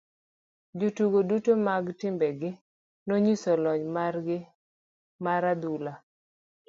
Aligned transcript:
Jotugo 0.79 1.19
duto 1.29 1.51
mag 1.67 1.85
timbe 1.99 2.27
gi 2.39 2.49
nonyiso 3.05 3.51
lony 3.63 3.83
mar 3.95 4.15
gi 4.25 4.37
mar 5.25 5.41
adhula. 5.51 5.93